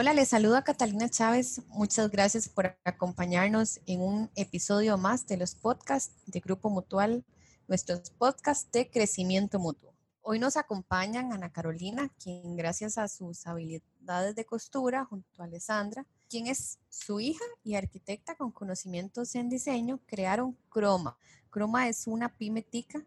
Hola, 0.00 0.14
les 0.14 0.28
saluda 0.28 0.62
Catalina 0.62 1.08
Chávez. 1.08 1.60
Muchas 1.70 2.08
gracias 2.08 2.48
por 2.48 2.78
acompañarnos 2.84 3.80
en 3.84 4.00
un 4.00 4.30
episodio 4.36 4.96
más 4.96 5.26
de 5.26 5.36
los 5.36 5.56
podcasts 5.56 6.14
de 6.24 6.38
Grupo 6.38 6.70
Mutual, 6.70 7.24
nuestros 7.66 8.10
podcasts 8.10 8.70
de 8.70 8.88
crecimiento 8.88 9.58
mutuo. 9.58 9.92
Hoy 10.20 10.38
nos 10.38 10.56
acompañan 10.56 11.32
Ana 11.32 11.50
Carolina, 11.50 12.12
quien 12.22 12.54
gracias 12.54 12.96
a 12.96 13.08
sus 13.08 13.44
habilidades 13.48 14.36
de 14.36 14.44
costura 14.44 15.04
junto 15.04 15.42
a 15.42 15.46
Alessandra, 15.46 16.06
quien 16.28 16.46
es 16.46 16.78
su 16.88 17.18
hija 17.18 17.44
y 17.64 17.74
arquitecta 17.74 18.36
con 18.36 18.52
conocimientos 18.52 19.34
en 19.34 19.48
diseño, 19.48 19.98
crearon 20.06 20.56
Croma. 20.68 21.18
Croma 21.50 21.88
es 21.88 22.06
una 22.06 22.28
pyme 22.36 22.64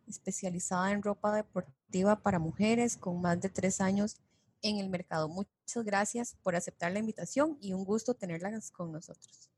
especializada 0.09 0.91
en 0.91 1.01
ropa 1.01 1.33
deportiva 1.33 2.17
para 2.17 2.37
mujeres 2.37 2.97
con 2.97 3.21
más 3.21 3.39
de 3.39 3.47
tres 3.47 3.79
años 3.79 4.17
en 4.61 4.77
el 4.77 4.89
mercado. 4.89 5.29
Muchas 5.71 5.85
gracias 5.85 6.35
por 6.43 6.57
aceptar 6.57 6.91
la 6.91 6.99
invitación 6.99 7.57
y 7.61 7.71
un 7.71 7.85
gusto 7.85 8.13
tenerlas 8.13 8.71
con 8.71 8.91
nosotros. 8.91 9.49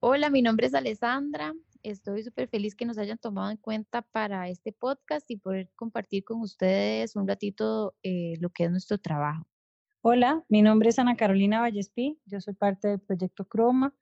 Hola, 0.00 0.28
mi 0.28 0.42
nombre 0.42 0.66
es 0.66 0.74
Alessandra. 0.74 1.54
Estoy 1.84 2.24
súper 2.24 2.48
feliz 2.48 2.74
que 2.74 2.84
nos 2.84 2.98
hayan 2.98 3.16
tomado 3.16 3.48
en 3.52 3.56
cuenta 3.56 4.02
para 4.02 4.48
este 4.48 4.72
podcast 4.72 5.30
y 5.30 5.36
poder 5.36 5.70
compartir 5.76 6.24
con 6.24 6.40
ustedes 6.40 7.14
un 7.14 7.28
ratito 7.28 7.94
eh, 8.02 8.38
lo 8.40 8.50
que 8.50 8.64
es 8.64 8.72
nuestro 8.72 8.98
trabajo. 8.98 9.46
Hola, 10.02 10.44
mi 10.48 10.62
nombre 10.62 10.88
es 10.88 10.98
Ana 10.98 11.16
Carolina 11.16 11.60
Vallespí. 11.60 12.18
Yo 12.26 12.40
soy 12.40 12.54
parte 12.54 12.88
del 12.88 12.98
proyecto 12.98 13.44
Croma 13.44 13.94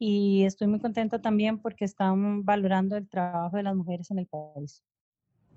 y 0.00 0.42
estoy 0.46 0.66
muy 0.66 0.80
contenta 0.80 1.22
también 1.22 1.60
porque 1.60 1.84
están 1.84 2.44
valorando 2.44 2.96
el 2.96 3.08
trabajo 3.08 3.56
de 3.56 3.62
las 3.62 3.76
mujeres 3.76 4.10
en 4.10 4.18
el 4.18 4.26
país. 4.26 4.82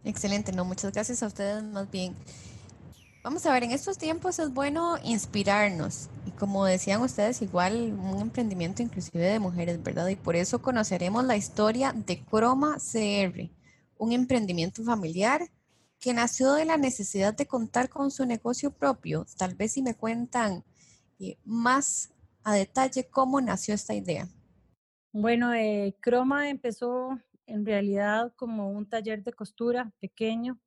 Excelente, 0.04 0.52
no, 0.52 0.66
muchas 0.66 0.94
gracias 0.94 1.24
a 1.24 1.28
ustedes 1.28 1.64
más 1.64 1.90
bien. 1.90 2.14
Vamos 3.22 3.46
a 3.46 3.52
ver, 3.52 3.64
en 3.64 3.72
estos 3.72 3.98
tiempos 3.98 4.40
es 4.40 4.54
bueno 4.54 4.96
inspirarnos 5.04 6.10
y 6.26 6.32
como 6.32 6.64
decían 6.64 7.02
ustedes, 7.02 7.42
igual 7.42 7.92
un 8.00 8.22
emprendimiento 8.22 8.82
inclusive 8.82 9.26
de 9.26 9.40
mujeres, 9.40 9.84
¿verdad? 9.84 10.08
Y 10.08 10.16
por 10.16 10.38
eso 10.38 10.62
conoceremos 10.62 11.26
la 11.26 11.36
historia 11.36 11.92
de 11.92 12.24
Croma 12.24 12.78
CR, 12.78 13.52
un 13.98 14.14
emprendimiento 14.14 14.84
familiar 14.86 15.42
que 16.00 16.14
nació 16.14 16.54
de 16.54 16.64
la 16.64 16.78
necesidad 16.78 17.34
de 17.34 17.46
contar 17.46 17.90
con 17.90 18.10
su 18.10 18.26
negocio 18.26 18.72
propio. 18.72 19.26
Tal 19.38 19.54
vez 19.54 19.74
si 19.74 19.82
me 19.82 19.96
cuentan 19.96 20.64
eh, 21.20 21.38
más 21.44 22.14
a 22.46 22.54
detalle 22.54 23.10
cómo 23.10 23.42
nació 23.42 23.76
esta 23.76 23.94
idea. 23.94 24.30
Bueno, 25.12 25.54
eh, 25.54 25.94
Croma 26.00 26.50
empezó 26.50 27.20
en 27.46 27.66
realidad 27.66 28.32
como 28.38 28.72
un 28.72 28.88
taller 28.88 29.24
de 29.26 29.34
costura 29.34 29.92
pequeño. 30.00 30.58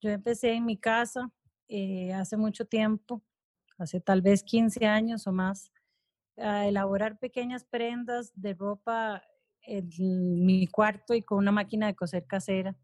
Yo 0.00 0.10
empecé 0.10 0.52
en 0.52 0.64
mi 0.64 0.76
casa 0.76 1.32
eh, 1.68 2.14
hace 2.14 2.36
mucho 2.36 2.64
tiempo, 2.64 3.22
hace 3.76 4.00
tal 4.00 4.22
vez 4.22 4.42
15 4.42 4.86
años 4.86 5.26
o 5.26 5.32
más, 5.32 5.70
a 6.38 6.66
elaborar 6.66 7.18
pequeñas 7.18 7.64
prendas 7.64 8.32
de 8.34 8.54
ropa 8.54 9.22
en 9.62 9.88
mi 10.46 10.66
cuarto 10.66 11.14
y 11.14 11.22
con 11.22 11.38
una 11.38 11.52
máquina 11.52 11.86
de 11.86 11.94
coser 11.94 12.26
casera. 12.26 12.76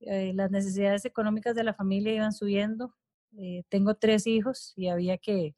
Eh, 0.00 0.32
las 0.32 0.50
necesidades 0.50 1.04
económicas 1.04 1.54
de 1.54 1.64
la 1.64 1.74
familia 1.74 2.14
iban 2.14 2.32
subiendo. 2.32 2.94
Eh, 3.36 3.64
tengo 3.68 3.94
tres 3.94 4.26
hijos 4.26 4.72
y 4.76 4.88
había 4.88 5.18
que 5.18 5.54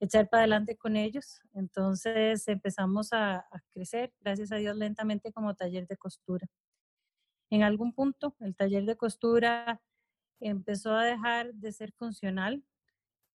echar 0.00 0.30
para 0.30 0.42
adelante 0.42 0.76
con 0.76 0.96
ellos. 0.96 1.40
Entonces 1.52 2.48
empezamos 2.48 3.12
a, 3.12 3.36
a, 3.36 3.60
crecer, 3.70 4.12
gracias 4.20 4.50
a 4.52 4.56
Dios, 4.56 4.76
lentamente 4.76 5.32
como 5.32 5.54
taller 5.54 5.86
de 5.86 5.96
costura. 5.96 6.46
En 7.50 7.62
algún 7.62 7.92
punto, 7.92 8.34
el 8.40 8.56
taller 8.56 8.86
de 8.86 8.96
costura 8.96 9.82
empezó 10.42 10.92
a 10.94 11.04
dejar 11.04 11.54
de 11.54 11.72
ser 11.72 11.92
funcional 11.92 12.62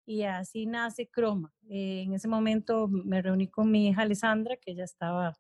y 0.07 0.23
así 0.25 0.67
nace 0.67 1.09
Croma. 1.09 1.53
Eh, 1.69 2.03
en 2.07 2.15
ese 2.15 2.29
momento 2.29 2.89
me 2.89 3.23
reuní 3.23 3.49
con 3.49 3.71
mi 3.71 3.89
hija 3.89 4.03
Alessandra, 4.03 4.57
que 4.57 4.75
ya 4.75 4.85
estaba 4.85 5.35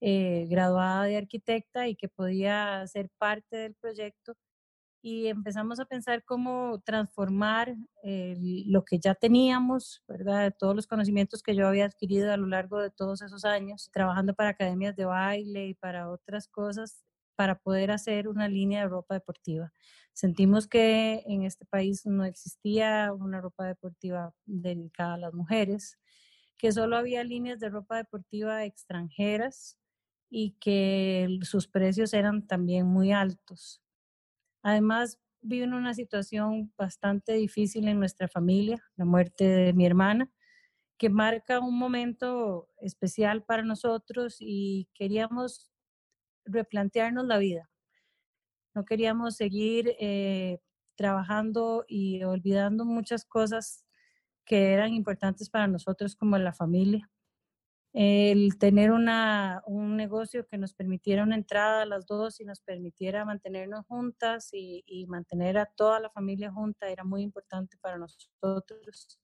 eh, 0.00 0.46
graduada 0.50 1.04
de 1.04 1.16
arquitecta 1.16 1.88
y 1.88 1.96
que 1.96 2.08
podía 2.08 2.86
ser 2.86 3.10
parte 3.18 3.56
del 3.56 3.74
proyecto. 3.74 4.34
Y 5.02 5.26
empezamos 5.28 5.80
a 5.80 5.86
pensar 5.86 6.24
cómo 6.24 6.80
transformar 6.84 7.74
lo 8.02 8.84
que 8.84 8.98
ya 8.98 9.14
teníamos, 9.14 10.02
¿verdad? 10.08 10.54
Todos 10.58 10.74
los 10.74 10.86
conocimientos 10.86 11.42
que 11.42 11.54
yo 11.54 11.68
había 11.68 11.86
adquirido 11.86 12.32
a 12.32 12.38
lo 12.38 12.46
largo 12.46 12.80
de 12.80 12.90
todos 12.90 13.22
esos 13.22 13.44
años, 13.44 13.90
trabajando 13.92 14.34
para 14.34 14.50
academias 14.50 14.96
de 14.96 15.04
baile 15.04 15.68
y 15.68 15.74
para 15.74 16.10
otras 16.10 16.48
cosas, 16.48 17.04
para 17.36 17.58
poder 17.58 17.90
hacer 17.90 18.28
una 18.28 18.48
línea 18.48 18.82
de 18.82 18.88
ropa 18.88 19.14
deportiva. 19.14 19.72
Sentimos 20.12 20.66
que 20.68 21.22
en 21.26 21.42
este 21.42 21.66
país 21.66 22.06
no 22.06 22.24
existía 22.24 23.12
una 23.12 23.40
ropa 23.40 23.66
deportiva 23.66 24.32
dedicada 24.46 25.14
a 25.14 25.18
las 25.18 25.34
mujeres, 25.34 25.98
que 26.56 26.72
solo 26.72 26.96
había 26.96 27.24
líneas 27.24 27.58
de 27.60 27.68
ropa 27.68 27.96
deportiva 27.96 28.64
extranjeras 28.64 29.78
y 30.30 30.52
que 30.60 31.38
sus 31.42 31.68
precios 31.68 32.14
eran 32.14 32.46
también 32.46 32.86
muy 32.86 33.12
altos. 33.12 33.82
Además, 34.62 35.20
vivo 35.42 35.64
en 35.64 35.74
una 35.74 35.94
situación 35.94 36.72
bastante 36.76 37.34
difícil 37.34 37.86
en 37.88 37.98
nuestra 37.98 38.28
familia, 38.28 38.82
la 38.96 39.04
muerte 39.04 39.44
de 39.44 39.72
mi 39.74 39.84
hermana, 39.84 40.30
que 40.96 41.10
marca 41.10 41.60
un 41.60 41.78
momento 41.78 42.68
especial 42.80 43.44
para 43.44 43.62
nosotros 43.62 44.36
y 44.40 44.88
queríamos 44.94 45.73
replantearnos 46.44 47.26
la 47.26 47.38
vida. 47.38 47.70
No 48.74 48.84
queríamos 48.84 49.36
seguir 49.36 49.94
eh, 50.00 50.58
trabajando 50.96 51.84
y 51.88 52.22
olvidando 52.24 52.84
muchas 52.84 53.24
cosas 53.24 53.84
que 54.44 54.72
eran 54.72 54.92
importantes 54.92 55.50
para 55.50 55.66
nosotros 55.66 56.16
como 56.16 56.38
la 56.38 56.52
familia. 56.52 57.10
El 57.92 58.58
tener 58.58 58.90
una, 58.90 59.62
un 59.66 59.96
negocio 59.96 60.46
que 60.48 60.58
nos 60.58 60.74
permitiera 60.74 61.22
una 61.22 61.36
entrada 61.36 61.82
a 61.82 61.86
las 61.86 62.06
dos 62.06 62.40
y 62.40 62.44
nos 62.44 62.60
permitiera 62.60 63.24
mantenernos 63.24 63.86
juntas 63.86 64.48
y, 64.52 64.82
y 64.86 65.06
mantener 65.06 65.58
a 65.58 65.66
toda 65.66 66.00
la 66.00 66.10
familia 66.10 66.50
junta 66.50 66.88
era 66.88 67.04
muy 67.04 67.22
importante 67.22 67.76
para 67.80 67.98
nosotros 67.98 69.18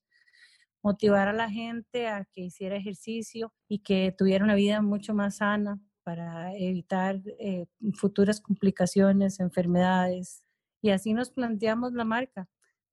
motivar 0.82 1.28
a 1.28 1.32
la 1.32 1.50
gente 1.50 2.08
a 2.08 2.24
que 2.32 2.42
hiciera 2.42 2.76
ejercicio 2.76 3.52
y 3.68 3.80
que 3.80 4.14
tuviera 4.16 4.44
una 4.44 4.54
vida 4.54 4.80
mucho 4.82 5.14
más 5.14 5.36
sana, 5.36 5.78
para 6.10 6.52
evitar 6.56 7.22
eh, 7.38 7.66
futuras 7.94 8.40
complicaciones, 8.40 9.38
enfermedades. 9.38 10.42
Y 10.82 10.90
así 10.90 11.14
nos 11.14 11.30
planteamos 11.30 11.92
la 11.92 12.04
marca. 12.04 12.48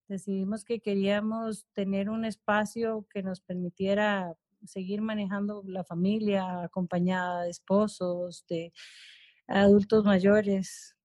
Decidimos 0.07 0.63
que 0.63 0.81
queríamos 0.81 1.65
tener 1.73 2.11
un 2.11 2.25
espacio 2.25 3.07
que 3.09 3.23
nos 3.23 3.41
permitiera 3.41 4.35
seguir 4.65 5.01
manejando 5.01 5.63
la 5.65 5.83
familia 5.83 6.61
acompañada 6.61 7.45
de 7.45 7.49
esposos, 7.49 8.45
de 8.47 8.71
adultos 9.47 10.05
mayores 10.05 10.95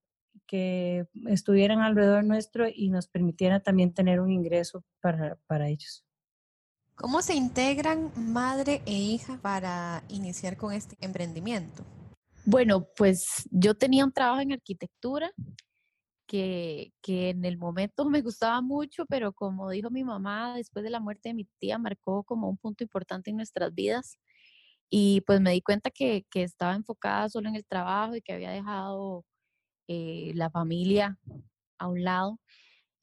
que 0.46 1.06
estuvieran 1.28 1.80
alrededor 1.80 2.24
nuestro 2.24 2.66
y 2.68 2.90
nos 2.90 3.06
permitiera 3.06 3.60
también 3.60 3.94
tener 3.94 4.20
un 4.20 4.30
ingreso 4.30 4.84
para, 5.00 5.36
para 5.46 5.68
ellos. 5.68 6.04
¿Cómo 6.94 7.22
se 7.22 7.34
integran 7.34 8.12
madre 8.16 8.82
e 8.84 8.92
hija 8.92 9.38
para 9.40 10.04
iniciar 10.10 10.58
con 10.58 10.74
este 10.74 10.98
emprendimiento? 11.00 11.82
Bueno, 12.44 12.88
pues 12.96 13.48
yo 13.50 13.74
tenía 13.74 14.04
un 14.04 14.12
trabajo 14.12 14.40
en 14.40 14.52
arquitectura 14.52 15.32
que, 16.26 16.92
en 17.06 17.44
el 17.44 17.58
momento 17.58 18.04
me 18.10 18.22
gustaba 18.22 18.60
mucho, 18.60 19.06
pero 19.06 19.32
como 19.32 19.70
dijo 19.70 19.90
mi 19.90 20.04
mamá, 20.04 20.56
después 20.56 20.82
de 20.82 20.90
la 20.90 21.00
muerte 21.00 21.30
de 21.30 21.34
mi 21.34 21.44
tía, 21.58 21.78
marcó 21.78 22.24
como 22.24 22.48
un 22.48 22.56
punto 22.56 22.84
importante 22.84 23.30
en 23.30 23.36
nuestras 23.36 23.74
vidas. 23.74 24.18
Y 24.90 25.22
pues 25.22 25.40
me 25.40 25.52
di 25.52 25.62
cuenta 25.62 25.90
que, 25.90 26.26
que 26.30 26.42
estaba 26.42 26.74
enfocada 26.74 27.28
solo 27.28 27.48
en 27.48 27.56
el 27.56 27.64
trabajo 27.66 28.16
y 28.16 28.22
que 28.22 28.34
había 28.34 28.50
dejado 28.50 29.24
eh, 29.88 30.32
la 30.34 30.50
familia 30.50 31.18
a 31.78 31.88
un 31.88 32.04
lado. 32.04 32.38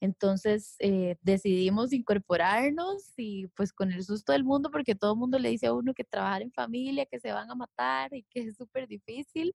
Entonces 0.00 0.76
eh, 0.78 1.16
decidimos 1.22 1.92
incorporarnos 1.92 3.12
y 3.18 3.48
pues 3.48 3.72
con 3.72 3.92
el 3.92 4.02
susto 4.04 4.32
del 4.32 4.44
mundo, 4.44 4.70
porque 4.70 4.94
todo 4.94 5.12
el 5.12 5.18
mundo 5.18 5.38
le 5.38 5.50
dice 5.50 5.66
a 5.66 5.74
uno 5.74 5.92
que 5.94 6.04
trabajar 6.04 6.42
en 6.42 6.52
familia, 6.52 7.06
que 7.06 7.20
se 7.20 7.32
van 7.32 7.50
a 7.50 7.54
matar 7.54 8.14
y 8.14 8.22
que 8.24 8.40
es 8.40 8.56
súper 8.56 8.88
difícil, 8.88 9.54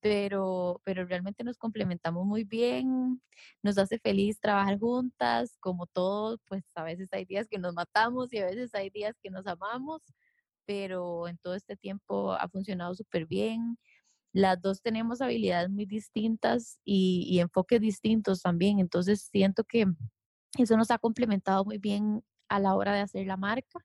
pero, 0.00 0.80
pero 0.84 1.04
realmente 1.06 1.44
nos 1.44 1.58
complementamos 1.58 2.26
muy 2.26 2.44
bien, 2.44 3.22
nos 3.62 3.78
hace 3.78 3.98
feliz 3.98 4.40
trabajar 4.40 4.78
juntas, 4.78 5.56
como 5.60 5.86
todo, 5.86 6.38
pues 6.48 6.64
a 6.74 6.84
veces 6.84 7.08
hay 7.12 7.24
días 7.24 7.48
que 7.48 7.58
nos 7.58 7.74
matamos 7.74 8.32
y 8.32 8.38
a 8.38 8.46
veces 8.46 8.74
hay 8.74 8.90
días 8.90 9.16
que 9.22 9.30
nos 9.30 9.46
amamos, 9.46 10.02
pero 10.66 11.28
en 11.28 11.38
todo 11.38 11.54
este 11.54 11.76
tiempo 11.76 12.32
ha 12.32 12.48
funcionado 12.48 12.94
súper 12.94 13.26
bien 13.26 13.78
las 14.32 14.60
dos 14.60 14.82
tenemos 14.82 15.20
habilidades 15.20 15.70
muy 15.70 15.86
distintas 15.86 16.78
y, 16.84 17.38
enfoques 17.40 17.80
distintos 17.80 18.42
también, 18.42 18.78
entonces 18.78 19.28
siento 19.30 19.64
que 19.64 19.86
eso 20.58 20.76
nos 20.76 20.90
ha 20.90 20.98
complementado 20.98 21.64
muy 21.64 21.78
bien 21.78 22.22
a 22.48 22.58
la 22.60 22.74
hora 22.74 22.94
de 22.94 23.00
hacer 23.00 23.26
la 23.26 23.36
marca 23.36 23.80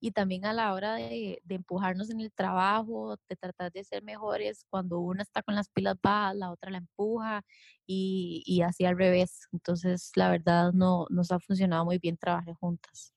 y 0.00 0.10
también 0.10 0.44
a 0.44 0.52
la 0.52 0.74
hora 0.74 0.96
de, 0.96 1.40
empujarnos 1.48 2.10
en 2.10 2.20
el 2.20 2.30
trabajo, 2.32 3.16
de 3.28 3.36
tratar 3.36 3.72
de 3.72 3.84
ser 3.84 4.02
mejores. 4.02 4.66
Cuando 4.68 4.98
una 4.98 5.22
está 5.22 5.42
con 5.42 5.54
las 5.54 5.70
pilas 5.70 5.96
bajas, 6.02 6.36
la 6.36 6.50
otra 6.50 6.70
la 6.70 6.78
empuja 6.78 7.42
y, 7.86 8.42
y 8.44 8.60
así 8.60 8.84
al 8.84 8.98
revés. 8.98 9.48
Entonces, 9.50 10.10
la 10.14 10.28
verdad, 10.28 10.72
no, 10.74 11.06
nos 11.08 11.32
ha 11.32 11.40
funcionado 11.40 11.86
muy 11.86 11.98
bien 11.98 12.18
trabajar 12.18 12.52
juntas. 12.54 13.14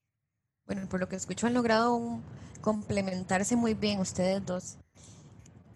Bueno, 0.66 0.88
por 0.88 1.02
lo 1.02 1.10
que 1.10 1.18
escucho 1.18 1.48
han 1.48 1.54
logrado 1.54 2.22
complementarse 2.62 3.58
muy 3.58 3.74
bien 3.74 4.00
ustedes 4.00 4.46
dos. 4.46 4.78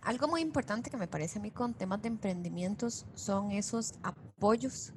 Algo 0.01 0.27
muy 0.27 0.41
importante 0.41 0.89
que 0.89 0.97
me 0.97 1.07
parece 1.07 1.37
a 1.37 1.41
mí 1.41 1.51
con 1.51 1.75
temas 1.75 2.01
de 2.01 2.07
emprendimientos 2.07 3.05
son 3.13 3.51
esos 3.51 3.93
apoyos 4.01 4.93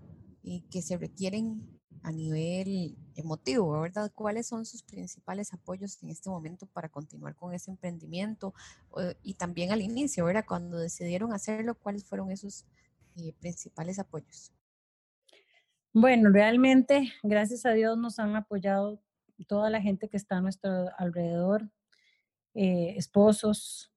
que 0.71 0.83
se 0.83 0.97
requieren 0.97 1.81
a 2.03 2.11
nivel 2.11 2.97
emotivo, 3.15 3.81
¿verdad? 3.81 4.11
¿Cuáles 4.15 4.47
son 4.47 4.65
sus 4.65 4.83
principales 4.83 5.53
apoyos 5.53 6.03
en 6.03 6.11
este 6.11 6.31
momento 6.31 6.67
para 6.67 6.89
continuar 6.89 7.35
con 7.35 7.53
ese 7.53 7.71
emprendimiento? 7.71 8.55
Y 9.23 9.35
también 9.35 9.73
al 9.73 9.83
inicio, 9.83 10.25
¿verdad? 10.25 10.45
Cuando 10.47 10.79
decidieron 10.79 11.33
hacerlo, 11.33 11.75
¿cuáles 11.75 12.05
fueron 12.05 12.31
esos 12.31 12.65
eh, 13.17 13.35
principales 13.41 13.99
apoyos? 13.99 14.53
Bueno, 15.93 16.31
realmente, 16.31 17.13
gracias 17.23 17.67
a 17.67 17.73
Dios, 17.73 17.97
nos 17.97 18.19
han 18.19 18.37
apoyado 18.37 19.01
toda 19.47 19.71
la 19.71 19.81
gente 19.81 20.09
que 20.09 20.17
está 20.17 20.39
a 20.39 20.41
nuestro 20.41 20.89
alrededor, 20.99 21.71
eh, 22.55 22.95
esposos, 22.97 23.94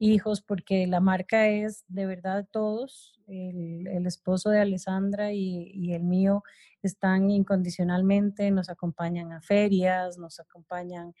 hijos, 0.00 0.40
porque 0.42 0.86
la 0.86 1.00
marca 1.00 1.46
es 1.48 1.84
de 1.86 2.06
verdad 2.06 2.48
todos. 2.50 3.20
El, 3.28 4.06
esposo 4.06 4.50
de 4.50 4.58
Alessandra 4.58 5.32
y, 5.32 5.92
el 5.92 6.02
mío 6.02 6.42
están 6.82 7.30
incondicionalmente, 7.30 8.50
nos 8.50 8.70
acompañan 8.70 9.32
a 9.32 9.40
ferias, 9.40 10.18
nos 10.18 10.40
acompañan 10.40 11.14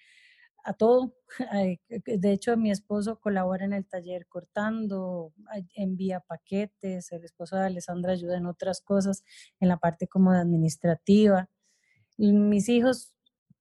a 0.64 0.72
todo. 0.72 1.14
De 1.88 2.32
hecho, 2.32 2.56
mi 2.56 2.70
esposo 2.70 3.20
colabora 3.20 3.64
en 3.64 3.74
el 3.74 3.86
taller 3.86 4.26
cortando, 4.26 5.32
envía 5.74 6.20
paquetes, 6.20 7.12
el 7.12 7.24
esposo 7.24 7.56
de 7.56 7.66
Alessandra 7.66 8.12
ayuda 8.12 8.38
en 8.38 8.46
otras 8.46 8.80
cosas, 8.80 9.22
en 9.60 9.68
la 9.68 9.76
parte 9.76 10.08
como 10.08 10.32
administrativa. 10.32 11.48
Mis 12.16 12.68
hijos 12.68 13.14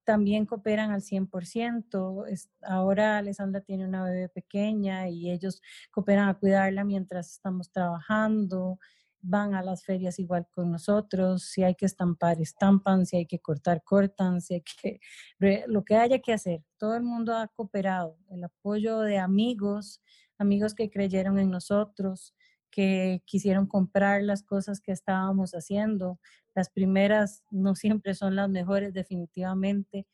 también 0.09 0.47
cooperan 0.47 0.89
al 0.89 1.03
100%. 1.03 2.25
ahora 2.63 3.19
Alessandra 3.19 3.61
tiene 3.61 3.85
una 3.85 4.03
bebé 4.03 4.27
pequeña 4.27 5.07
y 5.07 5.29
ellos 5.29 5.61
cooperan 5.91 6.29
a 6.29 6.33
cuidarla 6.33 6.83
mientras 6.83 7.33
estamos 7.33 7.71
trabajando, 7.71 8.79
van 9.21 9.53
a 9.53 9.61
las 9.61 9.83
ferias 9.83 10.17
igual 10.17 10.47
con 10.49 10.71
nosotros, 10.71 11.43
si 11.43 11.61
hay 11.61 11.75
que 11.75 11.85
estampar, 11.85 12.41
estampan, 12.41 13.05
si 13.05 13.17
hay 13.17 13.27
que 13.27 13.37
cortar, 13.37 13.83
cortan, 13.83 14.41
si 14.41 14.55
hay 14.55 14.63
que, 14.63 14.99
lo 15.67 15.85
que 15.85 15.95
haya 15.95 16.17
que 16.17 16.33
hacer. 16.33 16.63
Todo 16.79 16.95
el 16.95 17.03
mundo 17.03 17.35
ha 17.35 17.47
cooperado, 17.47 18.17
el 18.31 18.43
apoyo 18.43 19.01
de 19.01 19.19
amigos, 19.19 20.01
amigos 20.39 20.73
que 20.73 20.89
creyeron 20.89 21.37
en 21.37 21.51
nosotros, 21.51 22.33
que 22.71 23.21
quisieron 23.25 23.67
comprar 23.67 24.23
las 24.23 24.43
cosas 24.43 24.81
que 24.81 24.91
estábamos 24.91 25.51
haciendo. 25.53 26.19
Las 26.55 26.69
primeras 26.69 27.43
no 27.51 27.75
siempre 27.75 28.13
son 28.15 28.35
las 28.35 28.49
mejores 28.49 28.93
definitivamente 28.93 30.07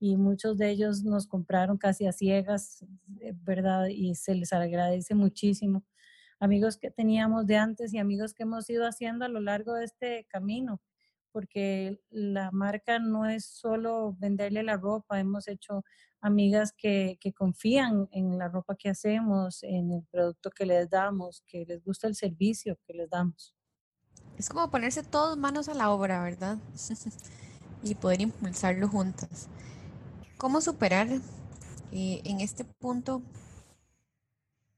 y 0.00 0.16
muchos 0.16 0.58
de 0.58 0.70
ellos 0.70 1.02
nos 1.04 1.26
compraron 1.26 1.76
casi 1.78 2.06
a 2.06 2.12
ciegas, 2.12 2.84
eh, 3.20 3.32
¿verdad? 3.42 3.88
Y 3.88 4.14
se 4.14 4.34
les 4.34 4.52
agradece 4.52 5.14
muchísimo. 5.14 5.84
Amigos 6.40 6.76
que 6.76 6.90
teníamos 6.90 7.46
de 7.46 7.56
antes 7.56 7.92
y 7.92 7.98
amigos 7.98 8.32
que 8.32 8.44
hemos 8.44 8.70
ido 8.70 8.86
haciendo 8.86 9.24
a 9.24 9.28
lo 9.28 9.40
largo 9.40 9.74
de 9.74 9.84
este 9.84 10.26
camino, 10.28 10.80
porque 11.38 12.00
la 12.10 12.50
marca 12.50 12.98
no 12.98 13.24
es 13.24 13.44
solo 13.44 14.16
venderle 14.18 14.64
la 14.64 14.76
ropa, 14.76 15.20
hemos 15.20 15.46
hecho 15.46 15.84
amigas 16.20 16.72
que, 16.76 17.16
confían 17.36 18.08
en 18.10 18.36
la 18.38 18.48
ropa 18.48 18.74
que 18.74 18.88
hacemos, 18.88 19.62
en 19.62 19.92
el 19.92 20.02
producto 20.10 20.50
que 20.50 20.66
les 20.66 20.90
damos, 20.90 21.44
que 21.46 21.64
les 21.64 21.80
gusta 21.84 22.08
el 22.08 22.16
servicio 22.16 22.76
que 22.84 22.92
les 22.92 23.08
damos. 23.08 23.54
Es 24.36 24.48
como 24.48 24.68
ponerse 24.68 25.04
todos 25.04 25.38
manos 25.38 25.68
a 25.68 25.74
la 25.74 25.92
obra, 25.92 26.24
¿verdad? 26.24 26.58
y 27.84 27.94
poder 27.94 28.20
impulsarlo 28.20 28.88
juntas. 28.88 29.46
¿Cómo 30.38 30.60
superar 30.60 31.06
eh, 31.92 32.20
en 32.24 32.40
este 32.40 32.64
punto? 32.64 33.22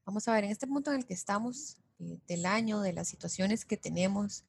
Vamos 0.05 0.29
a 0.29 0.35
ver, 0.35 0.45
en 0.45 0.51
este 0.51 0.67
punto 0.67 0.91
en 0.91 0.99
el 0.99 1.07
que 1.07 1.15
estamos, 1.15 1.79
eh, 2.01 2.19
del 2.29 2.45
año, 2.45 2.83
de 2.83 2.93
las 2.93 3.09
situaciones 3.09 3.65
que 3.65 3.79
tenemos, 3.79 4.45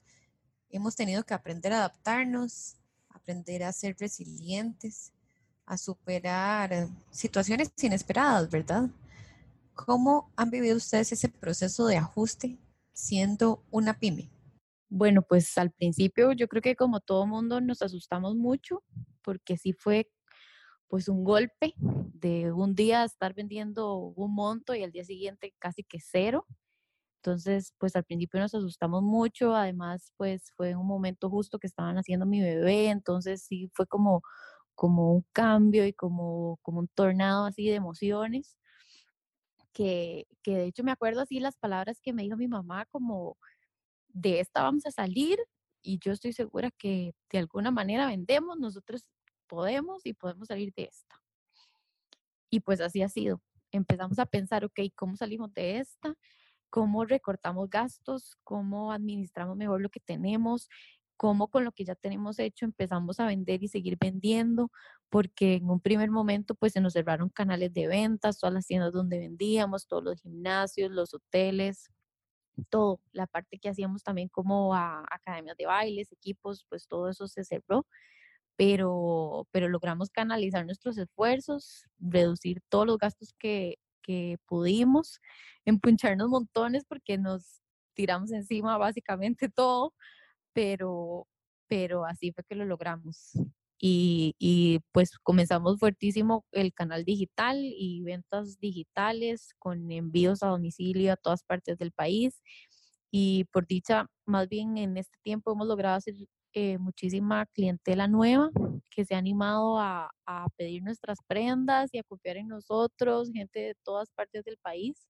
hemos 0.71 0.95
tenido 0.95 1.23
que 1.23 1.33
aprender 1.33 1.73
a 1.73 1.77
adaptarnos, 1.77 2.75
aprender 3.09 3.63
a 3.63 3.71
ser 3.71 3.95
resilientes, 3.99 5.11
a 5.65 5.77
superar 5.77 6.89
situaciones 7.11 7.71
inesperadas, 7.81 8.49
¿verdad? 8.49 8.89
¿Cómo 9.73 10.31
han 10.35 10.49
vivido 10.49 10.77
ustedes 10.77 11.11
ese 11.11 11.29
proceso 11.29 11.87
de 11.87 11.97
ajuste 11.97 12.57
siendo 12.93 13.63
una 13.71 13.97
pyme? 13.97 14.29
Bueno, 14.89 15.21
pues 15.21 15.57
al 15.57 15.71
principio 15.71 16.33
yo 16.33 16.47
creo 16.47 16.61
que 16.61 16.75
como 16.75 16.99
todo 16.99 17.25
mundo 17.25 17.61
nos 17.61 17.81
asustamos 17.81 18.35
mucho 18.35 18.83
porque 19.21 19.57
sí 19.57 19.71
fue 19.71 20.11
pues 20.87 21.07
un 21.07 21.23
golpe 21.23 21.73
de 21.77 22.51
un 22.51 22.75
día 22.75 23.05
estar 23.05 23.33
vendiendo 23.33 23.95
un 23.95 24.35
monto 24.35 24.75
y 24.75 24.83
al 24.83 24.91
día 24.91 25.05
siguiente 25.05 25.53
casi 25.57 25.83
que 25.83 25.99
cero. 26.01 26.45
Entonces, 27.23 27.73
pues 27.77 27.95
al 27.95 28.03
principio 28.03 28.39
nos 28.39 28.55
asustamos 28.55 29.03
mucho, 29.03 29.55
además 29.55 30.11
pues 30.17 30.51
fue 30.55 30.75
un 30.75 30.87
momento 30.87 31.29
justo 31.29 31.59
que 31.59 31.67
estaban 31.67 31.97
haciendo 31.97 32.25
mi 32.25 32.41
bebé, 32.41 32.89
entonces 32.89 33.43
sí 33.43 33.69
fue 33.73 33.85
como 33.87 34.23
como 34.75 35.13
un 35.13 35.25
cambio 35.33 35.85
y 35.85 35.93
como, 35.93 36.57
como 36.63 36.79
un 36.79 36.87
tornado 36.87 37.45
así 37.45 37.69
de 37.69 37.75
emociones, 37.75 38.57
que, 39.73 40.25
que 40.41 40.55
de 40.55 40.65
hecho 40.65 40.83
me 40.83 40.91
acuerdo 40.91 41.21
así 41.21 41.39
las 41.39 41.57
palabras 41.57 41.99
que 42.01 42.13
me 42.13 42.23
dijo 42.23 42.35
mi 42.37 42.47
mamá 42.47 42.85
como, 42.87 43.37
de 44.13 44.39
esta 44.39 44.63
vamos 44.63 44.85
a 44.85 44.91
salir 44.91 45.39
y 45.81 45.99
yo 45.99 46.11
estoy 46.11 46.33
segura 46.33 46.71
que 46.71 47.13
de 47.31 47.39
alguna 47.39 47.71
manera 47.71 48.07
vendemos, 48.07 48.57
nosotros 48.57 49.05
podemos 49.47 50.05
y 50.05 50.13
podemos 50.13 50.47
salir 50.47 50.73
de 50.75 50.83
esta. 50.85 51.21
Y 52.49 52.59
pues 52.61 52.81
así 52.81 53.01
ha 53.01 53.09
sido. 53.09 53.41
Empezamos 53.71 54.19
a 54.19 54.25
pensar, 54.25 54.65
ok, 54.65 54.79
¿cómo 54.95 55.15
salimos 55.15 55.53
de 55.53 55.79
esta? 55.79 56.15
¿Cómo 56.71 57.05
recortamos 57.05 57.69
gastos? 57.69 58.37
¿Cómo 58.43 58.91
administramos 58.91 59.55
mejor 59.57 59.81
lo 59.81 59.89
que 59.89 59.99
tenemos? 59.99 60.69
cómo 61.21 61.49
con 61.49 61.63
lo 61.65 61.71
que 61.71 61.85
ya 61.85 61.93
tenemos 61.93 62.39
hecho 62.39 62.65
empezamos 62.65 63.19
a 63.19 63.27
vender 63.27 63.61
y 63.61 63.67
seguir 63.67 63.95
vendiendo, 63.99 64.71
porque 65.07 65.53
en 65.57 65.69
un 65.69 65.79
primer 65.79 66.09
momento 66.09 66.55
pues 66.55 66.73
se 66.73 66.81
nos 66.81 66.93
cerraron 66.93 67.29
canales 67.29 67.71
de 67.73 67.87
ventas, 67.87 68.39
todas 68.39 68.55
las 68.55 68.65
tiendas 68.65 68.91
donde 68.91 69.19
vendíamos, 69.19 69.85
todos 69.85 70.03
los 70.03 70.19
gimnasios, 70.19 70.89
los 70.89 71.13
hoteles, 71.13 71.91
todo, 72.69 73.01
la 73.11 73.27
parte 73.27 73.59
que 73.59 73.69
hacíamos 73.69 74.03
también 74.03 74.29
como 74.29 74.73
a 74.73 75.05
academias 75.11 75.57
de 75.57 75.67
bailes, 75.67 76.11
equipos, 76.11 76.65
pues 76.69 76.87
todo 76.87 77.07
eso 77.09 77.27
se 77.27 77.43
cerró, 77.43 77.85
pero, 78.55 79.47
pero 79.51 79.69
logramos 79.69 80.09
canalizar 80.09 80.65
nuestros 80.65 80.97
esfuerzos, 80.97 81.85
reducir 81.99 82.61
todos 82.69 82.87
los 82.87 82.97
gastos 82.97 83.33
que, 83.39 83.77
que 84.01 84.37
pudimos, 84.47 85.19
empuncharnos 85.65 86.29
montones 86.29 86.85
porque 86.87 87.17
nos 87.17 87.61
tiramos 87.93 88.31
encima 88.31 88.77
básicamente 88.77 89.49
todo, 89.55 89.93
pero, 90.53 91.27
pero 91.67 92.05
así 92.05 92.31
fue 92.31 92.43
que 92.47 92.55
lo 92.55 92.65
logramos. 92.65 93.33
Y, 93.83 94.35
y, 94.39 94.79
pues 94.91 95.17
comenzamos 95.23 95.79
fuertísimo 95.79 96.45
el 96.51 96.71
canal 96.73 97.03
digital 97.03 97.57
y 97.59 98.03
ventas 98.03 98.59
digitales 98.59 99.55
con 99.57 99.91
envíos 99.91 100.43
a 100.43 100.49
domicilio 100.49 101.13
a 101.13 101.17
todas 101.17 101.43
partes 101.43 101.77
del 101.79 101.91
país. 101.91 102.41
Y 103.11 103.45
por 103.45 103.67
dicha, 103.67 104.07
más 104.25 104.47
bien 104.49 104.77
en 104.77 104.97
este 104.97 105.17
tiempo 105.23 105.51
hemos 105.51 105.67
logrado 105.67 105.97
hacer 105.97 106.15
eh, 106.53 106.77
muchísima 106.77 107.45
clientela 107.47 108.07
nueva 108.07 108.49
que 108.89 109.05
se 109.05 109.15
ha 109.15 109.17
animado 109.17 109.79
a, 109.79 110.09
pedir 110.57 110.83
nuestras 110.83 111.19
prendas 111.27 111.89
y 111.93 111.99
a 111.99 112.03
confiar 112.03 112.37
en 112.37 112.47
nosotros, 112.47 113.31
gente 113.33 113.59
de 113.59 113.75
todas 113.83 114.11
partes 114.11 114.43
del 114.45 114.57
país 114.57 115.07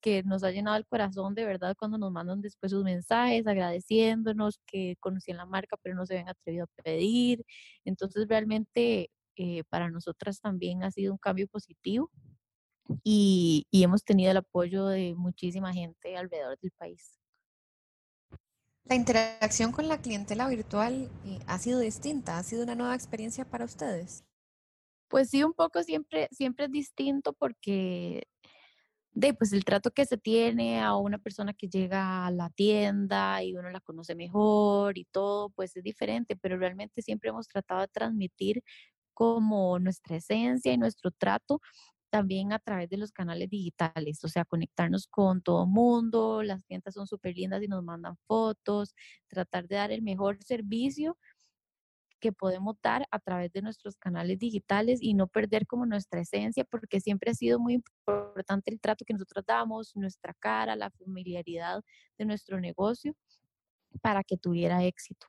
que 0.00 0.22
nos 0.22 0.44
ha 0.44 0.50
llenado 0.50 0.76
el 0.76 0.86
corazón 0.86 1.34
de 1.34 1.44
verdad 1.44 1.74
cuando 1.78 1.98
nos 1.98 2.12
mandan 2.12 2.40
después 2.40 2.72
sus 2.72 2.84
mensajes 2.84 3.46
agradeciéndonos 3.46 4.58
que 4.66 4.96
conocían 5.00 5.38
la 5.38 5.46
marca 5.46 5.76
pero 5.82 5.96
no 5.96 6.06
se 6.06 6.14
habían 6.14 6.28
atrevido 6.30 6.64
a 6.64 6.82
pedir. 6.82 7.44
Entonces 7.84 8.26
realmente 8.28 9.10
eh, 9.36 9.64
para 9.68 9.90
nosotras 9.90 10.40
también 10.40 10.82
ha 10.84 10.90
sido 10.90 11.12
un 11.12 11.18
cambio 11.18 11.48
positivo 11.48 12.10
y 13.04 13.66
hemos 13.72 14.04
tenido 14.04 14.30
el 14.30 14.38
apoyo 14.38 14.86
de 14.86 15.14
muchísima 15.16 15.72
gente 15.72 16.16
alrededor 16.16 16.58
del 16.60 16.72
país. 16.72 17.17
La 18.88 18.94
interacción 18.94 19.70
con 19.70 19.86
la 19.86 19.98
clientela 19.98 20.48
virtual 20.48 21.10
eh, 21.26 21.38
ha 21.46 21.58
sido 21.58 21.78
distinta, 21.78 22.38
ha 22.38 22.42
sido 22.42 22.62
una 22.62 22.74
nueva 22.74 22.94
experiencia 22.94 23.44
para 23.44 23.66
ustedes. 23.66 24.24
Pues 25.08 25.28
sí, 25.30 25.44
un 25.44 25.52
poco 25.52 25.82
siempre, 25.82 26.28
siempre 26.32 26.66
es 26.66 26.70
distinto 26.72 27.34
porque 27.34 28.26
de 29.12 29.34
pues 29.34 29.52
el 29.52 29.64
trato 29.64 29.90
que 29.90 30.06
se 30.06 30.16
tiene 30.16 30.80
a 30.80 30.96
una 30.96 31.18
persona 31.18 31.52
que 31.52 31.68
llega 31.68 32.26
a 32.26 32.30
la 32.30 32.50
tienda 32.50 33.42
y 33.42 33.56
uno 33.56 33.70
la 33.70 33.80
conoce 33.80 34.14
mejor 34.14 34.96
y 34.96 35.04
todo, 35.06 35.50
pues 35.50 35.76
es 35.76 35.82
diferente, 35.82 36.36
pero 36.36 36.56
realmente 36.56 37.02
siempre 37.02 37.30
hemos 37.30 37.46
tratado 37.48 37.82
de 37.82 37.88
transmitir 37.88 38.62
como 39.12 39.78
nuestra 39.80 40.16
esencia 40.16 40.72
y 40.72 40.78
nuestro 40.78 41.10
trato 41.10 41.60
también 42.10 42.52
a 42.52 42.58
través 42.58 42.88
de 42.88 42.96
los 42.96 43.12
canales 43.12 43.50
digitales, 43.50 44.22
o 44.24 44.28
sea, 44.28 44.44
conectarnos 44.44 45.06
con 45.06 45.42
todo 45.42 45.66
mundo, 45.66 46.42
las 46.42 46.64
tiendas 46.64 46.94
son 46.94 47.06
súper 47.06 47.36
lindas 47.36 47.62
y 47.62 47.68
nos 47.68 47.82
mandan 47.82 48.16
fotos, 48.26 48.94
tratar 49.28 49.68
de 49.68 49.76
dar 49.76 49.92
el 49.92 50.02
mejor 50.02 50.42
servicio 50.42 51.18
que 52.20 52.32
podemos 52.32 52.76
dar 52.82 53.06
a 53.10 53.18
través 53.18 53.52
de 53.52 53.62
nuestros 53.62 53.96
canales 53.96 54.38
digitales 54.38 54.98
y 55.02 55.14
no 55.14 55.28
perder 55.28 55.66
como 55.66 55.86
nuestra 55.86 56.20
esencia, 56.20 56.64
porque 56.64 57.00
siempre 57.00 57.30
ha 57.30 57.34
sido 57.34 57.58
muy 57.60 57.74
importante 57.74 58.70
el 58.72 58.80
trato 58.80 59.04
que 59.04 59.12
nosotros 59.12 59.44
damos, 59.46 59.94
nuestra 59.94 60.34
cara, 60.34 60.76
la 60.76 60.90
familiaridad 60.90 61.82
de 62.18 62.24
nuestro 62.24 62.60
negocio 62.60 63.14
para 64.02 64.24
que 64.24 64.36
tuviera 64.36 64.84
éxito. 64.84 65.26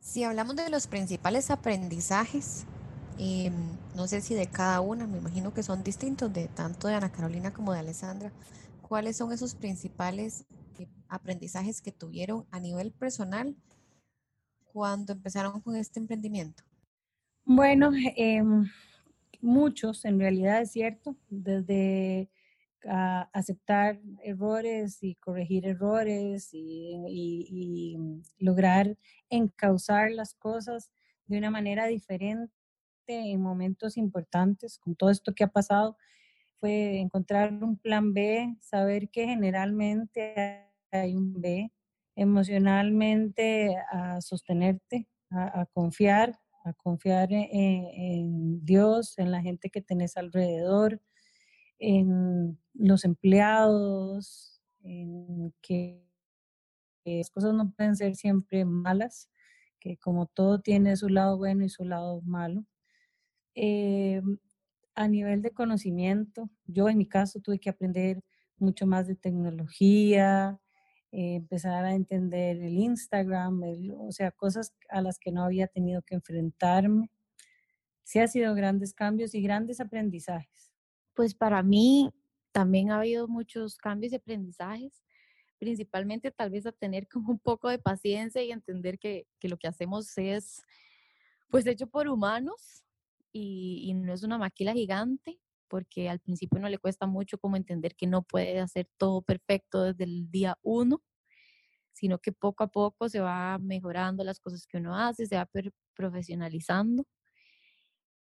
Si 0.00 0.22
hablamos 0.22 0.54
de 0.56 0.70
los 0.70 0.86
principales 0.86 1.50
aprendizajes, 1.50 2.66
em, 3.18 3.52
no 3.94 4.06
sé 4.06 4.20
si 4.20 4.34
de 4.34 4.46
cada 4.46 4.80
una, 4.80 5.06
me 5.06 5.18
imagino 5.18 5.52
que 5.52 5.62
son 5.62 5.82
distintos, 5.82 6.32
de 6.32 6.48
tanto 6.48 6.88
de 6.88 6.94
Ana 6.94 7.12
Carolina 7.12 7.52
como 7.52 7.72
de 7.72 7.80
Alessandra, 7.80 8.32
¿cuáles 8.82 9.16
son 9.16 9.32
esos 9.32 9.54
principales 9.54 10.46
eh, 10.78 10.88
aprendizajes 11.08 11.80
que 11.80 11.92
tuvieron 11.92 12.46
a 12.50 12.60
nivel 12.60 12.92
personal 12.92 13.56
cuando 14.72 15.12
empezaron 15.12 15.60
con 15.60 15.76
este 15.76 16.00
emprendimiento? 16.00 16.62
Bueno, 17.44 17.90
em, 18.16 18.66
muchos, 19.40 20.04
en 20.04 20.18
realidad 20.18 20.62
es 20.62 20.72
cierto, 20.72 21.16
desde 21.28 22.30
aceptar 23.32 24.00
errores 24.22 25.02
y 25.02 25.16
corregir 25.16 25.66
errores 25.66 26.50
y, 26.52 27.96
lograr 28.38 28.96
encauzar 29.28 30.12
las 30.12 30.34
cosas 30.34 30.90
de 31.26 31.38
una 31.38 31.50
manera 31.50 31.86
diferente 31.86 32.57
en 33.08 33.40
momentos 33.40 33.96
importantes, 33.96 34.78
con 34.78 34.94
todo 34.94 35.10
esto 35.10 35.34
que 35.34 35.44
ha 35.44 35.48
pasado, 35.48 35.96
fue 36.60 36.98
encontrar 36.98 37.52
un 37.52 37.76
plan 37.78 38.12
B, 38.12 38.56
saber 38.60 39.10
que 39.10 39.26
generalmente 39.26 40.66
hay 40.90 41.14
un 41.14 41.40
B, 41.40 41.72
emocionalmente 42.16 43.76
a 43.90 44.20
sostenerte, 44.20 45.08
a, 45.30 45.66
confiar, 45.66 46.38
a 46.64 46.72
confiar 46.72 47.32
en, 47.32 47.46
en, 47.52 48.64
Dios, 48.64 49.18
en 49.18 49.30
la 49.30 49.40
gente 49.40 49.70
que 49.70 49.80
tenés 49.80 50.16
alrededor, 50.16 51.00
en 51.78 52.58
los 52.74 53.04
empleados, 53.04 54.60
en 54.82 55.54
que 55.62 56.02
las 57.04 57.30
cosas 57.30 57.54
no 57.54 57.70
pueden 57.72 57.96
ser 57.96 58.16
siempre 58.16 58.64
malas, 58.64 59.30
que 59.80 59.96
como 59.96 60.26
todo 60.26 60.60
tiene 60.60 60.96
su 60.96 61.08
lado 61.08 61.38
bueno 61.38 61.64
y 61.64 61.68
su 61.68 61.84
lado 61.84 62.20
malo. 62.22 62.64
Eh, 63.60 64.22
a 64.94 65.08
nivel 65.08 65.42
de 65.42 65.50
conocimiento, 65.50 66.48
yo 66.66 66.88
en 66.88 66.96
mi 66.96 67.08
caso 67.08 67.40
tuve 67.40 67.58
que 67.58 67.70
aprender 67.70 68.22
mucho 68.56 68.86
más 68.86 69.08
de 69.08 69.16
tecnología, 69.16 70.60
eh, 71.10 71.34
empezar 71.34 71.84
a 71.84 71.94
entender 71.94 72.56
el 72.62 72.78
Instagram, 72.78 73.60
o 73.98 74.12
sea, 74.12 74.30
cosas 74.30 74.72
a 74.90 75.02
las 75.02 75.18
que 75.18 75.32
no 75.32 75.42
había 75.42 75.66
tenido 75.66 76.02
que 76.02 76.14
enfrentarme. 76.14 77.10
Sí 78.04 78.20
ha 78.20 78.28
sido 78.28 78.54
grandes 78.54 78.94
cambios 78.94 79.34
y 79.34 79.42
grandes 79.42 79.80
aprendizajes. 79.80 80.70
Pues 81.14 81.34
para 81.34 81.60
mí 81.64 82.12
también 82.52 82.92
ha 82.92 82.98
habido 82.98 83.26
muchos 83.26 83.76
cambios 83.76 84.12
y 84.12 84.16
aprendizajes, 84.16 85.02
principalmente 85.58 86.30
tal 86.30 86.50
vez 86.50 86.64
a 86.64 86.72
tener 86.72 87.08
como 87.08 87.32
un 87.32 87.40
poco 87.40 87.68
de 87.68 87.80
paciencia 87.80 88.40
y 88.44 88.52
entender 88.52 89.00
que, 89.00 89.26
que 89.40 89.48
lo 89.48 89.56
que 89.56 89.66
hacemos 89.66 90.16
es 90.16 90.62
pues 91.50 91.66
hecho 91.66 91.88
por 91.88 92.06
humanos 92.06 92.84
y, 93.32 93.82
y, 93.90 93.94
no 93.94 94.12
es 94.12 94.22
una 94.22 94.38
maquila 94.38 94.72
gigante, 94.72 95.38
porque 95.68 96.08
al 96.08 96.20
principio 96.20 96.58
no 96.60 96.68
le 96.68 96.78
cuesta 96.78 97.06
mucho 97.06 97.38
como 97.38 97.56
entender 97.56 97.94
que 97.94 98.06
no 98.06 98.22
puede 98.22 98.58
hacer 98.60 98.88
todo 98.96 99.22
perfecto 99.22 99.82
desde 99.82 100.04
el 100.04 100.30
día 100.30 100.58
uno, 100.62 101.02
sino 101.92 102.18
que 102.18 102.32
poco 102.32 102.64
a 102.64 102.68
poco 102.68 103.08
se 103.08 103.20
va 103.20 103.58
mejorando 103.58 104.24
las 104.24 104.40
cosas 104.40 104.66
que 104.66 104.78
uno 104.78 104.96
hace, 104.96 105.26
se 105.26 105.36
va 105.36 105.48
profesionalizando. 105.94 107.04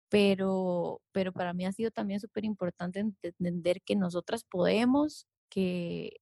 Pero, 0.09 1.03
pero 1.13 1.33
para 1.33 1.53
mí 1.53 1.67
ha 1.67 1.73
sido 1.73 1.91
también 1.91 2.21
súper 2.21 2.45
importante 2.45 3.01
entender 3.01 3.83
que 3.83 3.97
nosotras 3.97 4.45
podemos, 4.45 5.27
que, 5.51 6.21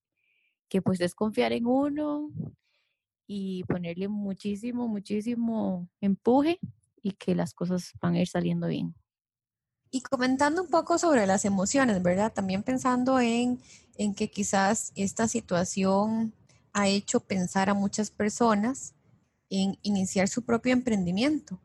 que 0.68 0.82
pues 0.82 1.00
es 1.00 1.14
confiar 1.14 1.52
en 1.52 1.66
uno 1.66 2.30
y 3.26 3.62
ponerle 3.64 4.08
muchísimo, 4.08 4.88
muchísimo 4.88 5.88
empuje 6.00 6.58
y 7.04 7.12
que 7.12 7.34
las 7.34 7.52
cosas 7.52 7.92
van 8.00 8.14
a 8.14 8.20
ir 8.20 8.26
saliendo 8.26 8.66
bien. 8.66 8.96
Y 9.90 10.00
comentando 10.00 10.62
un 10.62 10.68
poco 10.68 10.98
sobre 10.98 11.26
las 11.26 11.44
emociones, 11.44 12.02
¿verdad? 12.02 12.32
También 12.32 12.64
pensando 12.64 13.20
en, 13.20 13.60
en 13.96 14.14
que 14.14 14.30
quizás 14.30 14.90
esta 14.96 15.28
situación 15.28 16.34
ha 16.72 16.88
hecho 16.88 17.20
pensar 17.20 17.68
a 17.68 17.74
muchas 17.74 18.10
personas 18.10 18.94
en 19.50 19.78
iniciar 19.82 20.28
su 20.28 20.42
propio 20.42 20.72
emprendimiento. 20.72 21.60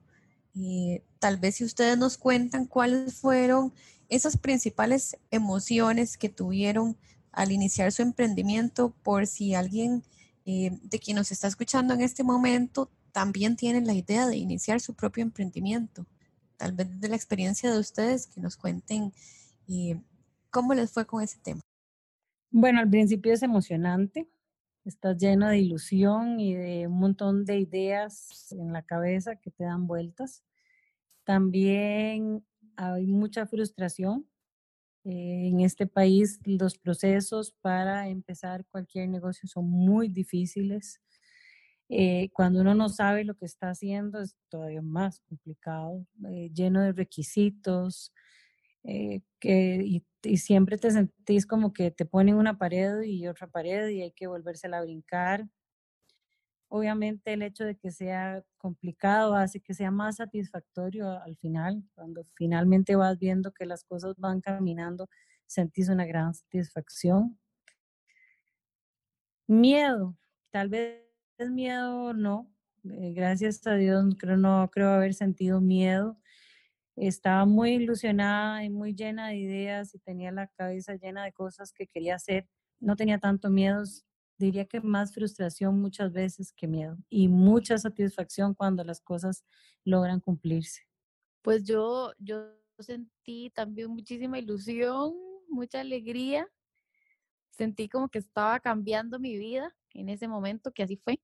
Y 0.53 1.01
tal 1.19 1.37
vez 1.37 1.55
si 1.55 1.63
ustedes 1.63 1.97
nos 1.97 2.17
cuentan 2.17 2.65
cuáles 2.65 3.15
fueron 3.15 3.73
esas 4.09 4.35
principales 4.35 5.17
emociones 5.31 6.17
que 6.17 6.27
tuvieron 6.27 6.97
al 7.31 7.53
iniciar 7.53 7.93
su 7.93 8.01
emprendimiento, 8.01 8.93
por 9.03 9.25
si 9.25 9.55
alguien 9.55 10.03
eh, 10.45 10.77
de 10.83 10.99
quien 10.99 11.15
nos 11.15 11.31
está 11.31 11.47
escuchando 11.47 11.93
en 11.93 12.01
este 12.01 12.23
momento 12.23 12.91
también 13.11 13.55
tiene 13.55 13.81
la 13.81 13.93
idea 13.93 14.27
de 14.27 14.37
iniciar 14.37 14.79
su 14.81 14.93
propio 14.95 15.23
emprendimiento. 15.23 16.05
Tal 16.57 16.73
vez 16.73 16.99
de 16.99 17.09
la 17.09 17.15
experiencia 17.15 17.71
de 17.71 17.79
ustedes 17.79 18.27
que 18.27 18.41
nos 18.41 18.57
cuenten 18.57 19.13
eh, 19.67 20.01
cómo 20.49 20.73
les 20.73 20.91
fue 20.91 21.05
con 21.05 21.21
ese 21.23 21.39
tema. 21.39 21.61
Bueno, 22.51 22.79
al 22.79 22.89
principio 22.89 23.31
es 23.33 23.43
emocionante, 23.43 24.27
estás 24.85 25.17
lleno 25.17 25.47
de 25.47 25.59
ilusión 25.59 26.39
y 26.39 26.55
de 26.55 26.87
un 26.87 26.99
montón 26.99 27.45
de 27.45 27.59
ideas 27.59 28.51
en 28.51 28.73
la 28.73 28.81
cabeza 28.81 29.35
que 29.35 29.51
te 29.51 29.63
dan 29.63 29.87
vueltas. 29.87 30.43
También 31.23 32.43
hay 32.75 33.05
mucha 33.05 33.45
frustración. 33.45 34.27
Eh, 35.05 35.47
en 35.47 35.61
este 35.61 35.87
país 35.87 36.39
los 36.43 36.77
procesos 36.77 37.51
para 37.61 38.09
empezar 38.09 38.65
cualquier 38.65 39.09
negocio 39.09 39.47
son 39.47 39.69
muy 39.69 40.09
difíciles. 40.09 41.01
Eh, 41.89 42.29
cuando 42.33 42.61
uno 42.61 42.75
no 42.75 42.89
sabe 42.89 43.23
lo 43.25 43.35
que 43.35 43.45
está 43.45 43.69
haciendo 43.71 44.21
es 44.21 44.35
todavía 44.49 44.81
más 44.81 45.19
complicado, 45.21 46.05
eh, 46.29 46.51
lleno 46.53 46.81
de 46.81 46.93
requisitos, 46.93 48.13
que, 49.39 49.81
y, 49.85 50.05
y, 50.23 50.37
siempre 50.37 50.77
te 50.77 50.91
sentís 50.91 51.45
como 51.45 51.73
que 51.73 51.91
te 51.91 52.05
ponen 52.05 52.35
una 52.35 52.57
pared 52.57 53.01
y 53.03 53.27
otra 53.27 53.47
pared 53.47 53.89
y 53.89 54.01
hay 54.03 54.11
que 54.11 54.27
volvérsela 54.27 54.79
a 54.79 54.81
brincar. 54.83 55.47
Obviamente 56.71 57.33
el 57.33 57.41
hecho 57.41 57.65
de 57.65 57.75
que 57.75 57.91
sea 57.91 58.43
complicado 58.59 59.33
hace 59.33 59.59
que 59.59 59.73
sea 59.73 59.89
más 59.89 60.17
satisfactorio 60.17 61.09
al 61.09 61.35
final, 61.37 61.83
cuando 61.95 62.23
finalmente 62.35 62.95
vas 62.95 63.17
viendo 63.17 63.51
que 63.51 63.65
las 63.65 63.83
cosas 63.83 64.15
van 64.17 64.39
caminando, 64.39 65.09
sentís 65.47 65.89
una 65.89 66.05
gran 66.05 66.35
satisfacción. 66.35 67.39
Miedo, 69.47 70.15
tal 70.51 70.69
vez 70.69 71.08
miedo 71.47 72.13
no, 72.13 72.51
eh, 72.83 73.13
gracias 73.13 73.65
a 73.67 73.75
Dios 73.75 74.03
creo, 74.17 74.37
no 74.37 74.69
creo 74.71 74.89
haber 74.89 75.13
sentido 75.13 75.61
miedo. 75.61 76.17
Estaba 76.95 77.45
muy 77.45 77.71
ilusionada 77.75 78.63
y 78.65 78.69
muy 78.69 78.93
llena 78.93 79.29
de 79.29 79.37
ideas 79.37 79.95
y 79.95 79.99
tenía 79.99 80.31
la 80.31 80.47
cabeza 80.47 80.95
llena 80.95 81.23
de 81.23 81.33
cosas 81.33 81.71
que 81.73 81.87
quería 81.87 82.15
hacer. 82.15 82.49
No 82.81 82.95
tenía 82.95 83.19
tanto 83.19 83.49
miedo, 83.49 83.83
diría 84.37 84.65
que 84.65 84.81
más 84.81 85.13
frustración 85.13 85.79
muchas 85.81 86.11
veces 86.13 86.51
que 86.53 86.67
miedo 86.67 86.97
y 87.09 87.27
mucha 87.29 87.77
satisfacción 87.77 88.53
cuando 88.53 88.83
las 88.83 89.01
cosas 89.01 89.45
logran 89.85 90.19
cumplirse. 90.19 90.83
Pues 91.41 91.63
yo, 91.63 92.13
yo 92.19 92.51
sentí 92.79 93.49
también 93.51 93.89
muchísima 93.91 94.39
ilusión, 94.39 95.13
mucha 95.49 95.81
alegría. 95.81 96.47
Sentí 97.51 97.89
como 97.89 98.09
que 98.09 98.19
estaba 98.19 98.59
cambiando 98.59 99.19
mi 99.19 99.37
vida 99.37 99.75
en 99.93 100.09
ese 100.09 100.27
momento, 100.27 100.71
que 100.71 100.83
así 100.83 100.97
fue. 100.97 101.19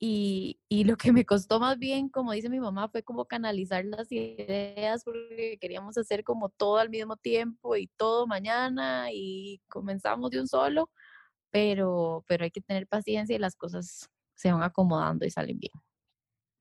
Y, 0.00 0.60
y, 0.68 0.84
lo 0.84 0.96
que 0.96 1.12
me 1.12 1.24
costó 1.26 1.58
más 1.58 1.76
bien, 1.76 2.08
como 2.08 2.30
dice 2.30 2.48
mi 2.48 2.60
mamá, 2.60 2.88
fue 2.88 3.02
como 3.02 3.24
canalizar 3.24 3.84
las 3.84 4.10
ideas 4.12 5.02
porque 5.02 5.58
queríamos 5.60 5.98
hacer 5.98 6.22
como 6.22 6.50
todo 6.50 6.78
al 6.78 6.88
mismo 6.88 7.16
tiempo 7.16 7.74
y 7.74 7.88
todo 7.96 8.26
mañana 8.28 9.08
y 9.12 9.60
comenzamos 9.68 10.30
de 10.30 10.40
un 10.40 10.46
solo 10.46 10.88
pero, 11.50 12.24
pero 12.26 12.44
hay 12.44 12.50
que 12.50 12.60
tener 12.60 12.86
paciencia 12.86 13.34
y 13.34 13.38
las 13.38 13.56
cosas 13.56 14.08
se 14.34 14.52
van 14.52 14.62
acomodando 14.62 15.26
y 15.26 15.30
salen 15.30 15.58
bien. 15.58 15.72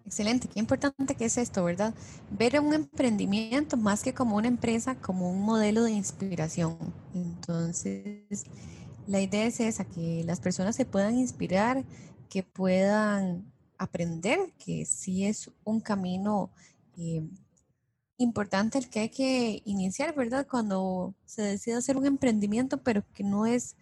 Excelente, 0.06 0.48
qué 0.48 0.60
importante 0.60 1.16
que 1.16 1.26
es 1.26 1.38
esto, 1.38 1.66
¿verdad? 1.66 1.94
Ver 2.32 2.60
un 2.62 2.74
emprendimiento 2.74 3.76
más 3.76 4.04
que 4.04 4.14
como 4.14 4.38
una 4.38 4.48
empresa, 4.48 4.96
como 4.96 5.30
un 5.30 5.42
modelo 5.42 5.84
de 5.84 5.92
inspiración. 5.92 6.78
Entonces, 7.14 8.46
la 9.06 9.20
idea 9.20 9.46
es 9.46 9.60
esa, 9.60 9.84
que 9.84 10.24
las 10.26 10.40
personas 10.40 10.78
se 10.78 10.86
puedan 10.86 11.18
inspirar, 11.18 11.84
que 12.28 12.44
puedan 12.44 13.52
aprender, 13.78 14.54
que 14.64 14.86
sí 14.86 15.26
es 15.26 15.52
un 15.64 15.80
camino 15.80 16.50
eh, 16.98 17.24
importante 18.18 18.78
el 18.78 18.90
que 18.90 19.00
hay 19.02 19.10
que 19.10 19.62
iniciar, 19.66 20.16
¿verdad? 20.16 20.48
Cuando 20.50 21.14
se 21.26 21.42
decide 21.44 21.76
hacer 21.76 21.98
un 21.98 22.06
emprendimiento, 22.06 22.82
pero 22.82 23.04
que 23.14 23.24
no 23.24 23.46
es 23.46 23.76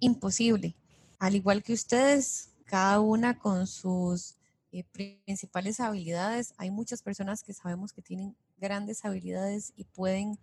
imposible. 0.00 0.74
Al 1.18 1.36
igual 1.36 1.62
que 1.62 1.72
ustedes, 1.72 2.50
cada 2.64 3.00
una 3.00 3.38
con 3.38 3.66
sus 3.66 4.36
eh, 4.72 4.84
principales 4.84 5.80
habilidades. 5.80 6.54
Hay 6.56 6.70
muchas 6.70 7.02
personas 7.02 7.42
que 7.42 7.52
sabemos 7.52 7.92
que 7.92 8.02
tienen 8.02 8.36
grandes 8.56 9.04
habilidades 9.04 9.72
y 9.74 9.82
pueden 9.82 10.38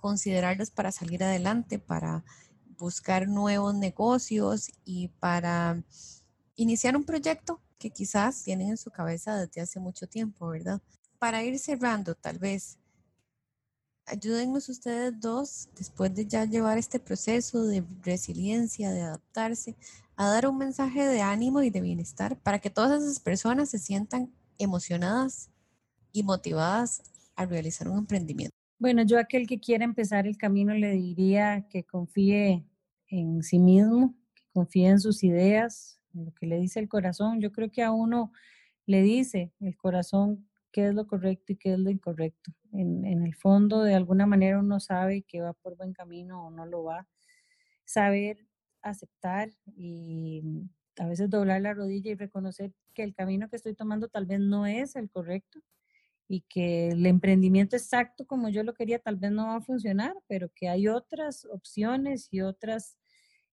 considerarlas 0.00 0.72
para 0.72 0.90
salir 0.90 1.22
adelante, 1.22 1.78
para 1.78 2.24
buscar 2.78 3.28
nuevos 3.28 3.74
negocios 3.76 4.72
y 4.84 5.08
para 5.20 5.84
iniciar 6.62 6.94
un 6.94 7.04
proyecto 7.04 7.58
que 7.78 7.90
quizás 7.90 8.42
tienen 8.42 8.68
en 8.68 8.76
su 8.76 8.90
cabeza 8.90 9.36
desde 9.36 9.62
hace 9.62 9.80
mucho 9.80 10.06
tiempo, 10.06 10.48
¿verdad? 10.48 10.82
Para 11.18 11.42
ir 11.42 11.58
cerrando, 11.58 12.14
tal 12.14 12.38
vez, 12.38 12.78
ayúdennos 14.04 14.68
ustedes 14.68 15.18
dos, 15.18 15.70
después 15.76 16.14
de 16.14 16.26
ya 16.26 16.44
llevar 16.44 16.76
este 16.76 17.00
proceso 17.00 17.64
de 17.64 17.82
resiliencia, 18.02 18.90
de 18.90 19.00
adaptarse, 19.00 19.74
a 20.16 20.28
dar 20.28 20.46
un 20.46 20.58
mensaje 20.58 21.06
de 21.06 21.22
ánimo 21.22 21.62
y 21.62 21.70
de 21.70 21.80
bienestar 21.80 22.38
para 22.38 22.58
que 22.58 22.68
todas 22.68 23.02
esas 23.02 23.20
personas 23.20 23.70
se 23.70 23.78
sientan 23.78 24.30
emocionadas 24.58 25.48
y 26.12 26.22
motivadas 26.24 27.02
a 27.36 27.46
realizar 27.46 27.88
un 27.88 27.98
emprendimiento. 27.98 28.54
Bueno, 28.78 29.02
yo 29.02 29.18
aquel 29.18 29.46
que 29.46 29.60
quiera 29.60 29.84
empezar 29.84 30.26
el 30.26 30.36
camino 30.36 30.74
le 30.74 30.92
diría 30.92 31.66
que 31.70 31.84
confíe 31.84 32.66
en 33.08 33.42
sí 33.42 33.58
mismo, 33.58 34.14
que 34.34 34.42
confíe 34.52 34.88
en 34.88 35.00
sus 35.00 35.24
ideas, 35.24 35.99
lo 36.12 36.32
que 36.34 36.46
le 36.46 36.58
dice 36.58 36.80
el 36.80 36.88
corazón. 36.88 37.40
Yo 37.40 37.52
creo 37.52 37.70
que 37.70 37.82
a 37.82 37.92
uno 37.92 38.32
le 38.86 39.02
dice 39.02 39.52
el 39.60 39.76
corazón 39.76 40.48
qué 40.72 40.88
es 40.88 40.94
lo 40.94 41.06
correcto 41.06 41.52
y 41.52 41.56
qué 41.56 41.74
es 41.74 41.78
lo 41.78 41.90
incorrecto. 41.90 42.52
En, 42.72 43.04
en, 43.04 43.24
el 43.24 43.34
fondo, 43.34 43.82
de 43.82 43.94
alguna 43.94 44.26
manera, 44.26 44.58
uno 44.58 44.80
sabe 44.80 45.22
que 45.22 45.40
va 45.40 45.52
por 45.52 45.76
buen 45.76 45.92
camino 45.92 46.46
o 46.46 46.50
no 46.50 46.66
lo 46.66 46.84
va. 46.84 47.08
Saber 47.84 48.46
aceptar 48.82 49.50
y 49.76 50.42
a 50.98 51.06
veces 51.06 51.30
doblar 51.30 51.60
la 51.62 51.74
rodilla 51.74 52.10
y 52.10 52.14
reconocer 52.14 52.72
que 52.94 53.02
el 53.02 53.14
camino 53.14 53.48
que 53.48 53.56
estoy 53.56 53.74
tomando 53.74 54.08
tal 54.08 54.26
vez 54.26 54.40
no 54.40 54.66
es 54.66 54.96
el 54.96 55.10
correcto 55.10 55.60
y 56.28 56.42
que 56.42 56.88
el 56.88 57.06
emprendimiento 57.06 57.76
exacto 57.76 58.26
como 58.26 58.48
yo 58.48 58.62
lo 58.62 58.74
quería 58.74 58.98
tal 59.00 59.16
vez 59.16 59.32
no 59.32 59.46
va 59.46 59.56
a 59.56 59.60
funcionar, 59.60 60.14
pero 60.28 60.48
que 60.54 60.68
hay 60.68 60.86
otras 60.88 61.44
opciones 61.46 62.28
y 62.30 62.40
otras 62.42 62.98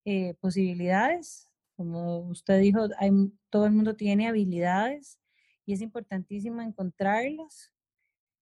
eh, 0.06 0.36
posibilidades. 0.40 1.47
Como 1.78 2.22
usted 2.22 2.60
dijo, 2.60 2.88
hay, 2.98 3.12
todo 3.50 3.68
el 3.68 3.72
mundo 3.72 3.96
tiene 3.96 4.28
habilidades 4.28 5.20
y 5.66 5.74
es 5.74 5.82
importantísimo 5.82 6.62
encontrarlas. 6.62 7.72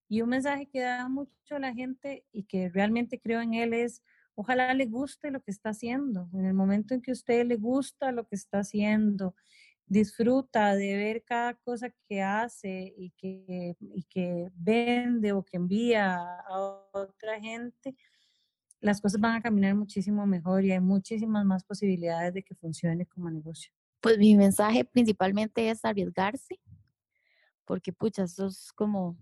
Y 0.08 0.22
un 0.22 0.30
mensaje 0.30 0.68
que 0.68 0.80
da 0.80 1.10
mucho 1.10 1.56
a 1.56 1.60
la 1.60 1.74
gente 1.74 2.26
y 2.32 2.44
que 2.44 2.70
realmente 2.70 3.20
creo 3.20 3.42
en 3.42 3.54
él 3.54 3.74
es, 3.74 4.02
ojalá 4.36 4.74
le 4.74 4.86
guste 4.86 5.32
lo 5.32 5.42
que 5.42 5.52
está 5.52 5.70
haciendo. 5.70 6.30
En 6.34 6.46
el 6.46 6.54
momento 6.54 6.94
en 6.94 7.02
que 7.02 7.12
usted 7.12 7.46
le 7.46 7.58
gusta 7.58 8.12
lo 8.14 8.26
que 8.26 8.36
está 8.36 8.60
haciendo, 8.60 9.36
disfruta 9.88 10.76
de 10.76 10.96
ver 10.96 11.24
cada 11.24 11.56
cosa 11.56 11.94
que 12.08 12.22
hace 12.22 12.94
y 12.98 13.12
que, 13.12 13.76
y 13.80 14.04
que 14.04 14.50
vende 14.56 15.34
o 15.34 15.44
que 15.44 15.58
envía 15.58 16.16
a 16.16 16.60
otra 16.94 17.40
gente, 17.40 17.96
las 18.86 19.02
cosas 19.02 19.20
van 19.20 19.36
a 19.36 19.42
caminar 19.42 19.74
muchísimo 19.74 20.28
mejor 20.28 20.64
y 20.64 20.72
hay 20.72 20.80
muchísimas 20.80 21.44
más 21.44 21.64
posibilidades 21.64 22.36
de 22.36 22.44
que 22.44 22.54
funcione 22.54 23.08
como 23.08 23.32
negocio. 23.32 23.72
Pues 24.00 24.20
mi 24.20 24.36
mensaje 24.36 24.86
principalmente 24.86 25.72
es 25.72 25.84
arriesgarse, 25.84 26.60
porque 27.66 27.92
pucha, 27.92 28.26
eso 28.26 28.46
es 28.46 28.72
como 28.74 29.18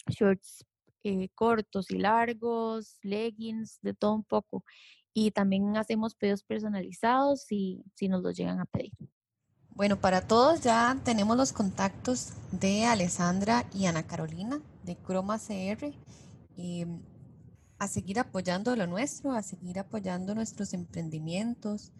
shorts 0.06 0.64
eh, 1.02 1.28
cortos 1.34 1.90
y 1.90 1.98
largos, 1.98 2.96
leggings, 3.02 3.80
de 3.82 3.92
todo 3.92 4.14
un 4.14 4.24
poco. 4.24 4.64
Y 5.12 5.32
también 5.32 5.76
hacemos 5.76 6.14
pedidos 6.14 6.44
personalizados 6.44 7.42
si, 7.42 7.82
si 7.96 8.06
nos 8.06 8.22
los 8.22 8.36
llegan 8.36 8.60
a 8.60 8.66
pedir. 8.66 8.92
Bueno, 9.74 9.98
para 9.98 10.20
todos 10.20 10.60
ya 10.60 11.00
tenemos 11.02 11.34
los 11.34 11.54
contactos 11.54 12.34
de 12.50 12.84
Alessandra 12.84 13.66
y 13.72 13.86
Ana 13.86 14.06
Carolina 14.06 14.60
de 14.82 14.96
Croma 14.96 15.38
CR. 15.38 15.94
Y 16.56 16.86
a 17.78 17.88
seguir 17.88 18.20
apoyando 18.20 18.76
lo 18.76 18.86
nuestro, 18.86 19.32
a 19.32 19.42
seguir 19.42 19.78
apoyando 19.78 20.34
nuestros 20.34 20.74
emprendimientos 20.74 21.90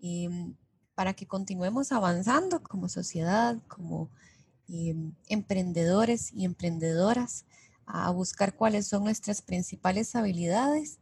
mm, 0.00 0.50
para 0.94 1.14
que 1.14 1.26
continuemos 1.26 1.90
avanzando 1.90 2.62
como 2.62 2.90
sociedad, 2.90 3.56
como 3.66 4.10
em, 4.68 5.14
emprendedores 5.28 6.32
y 6.34 6.44
emprendedoras, 6.44 7.46
a 7.86 8.10
buscar 8.10 8.54
cuáles 8.54 8.86
son 8.86 9.04
nuestras 9.04 9.40
principales 9.40 10.14
habilidades 10.14 10.98